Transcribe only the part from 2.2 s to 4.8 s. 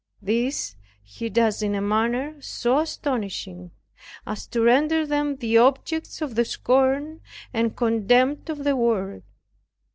so astonishing, as to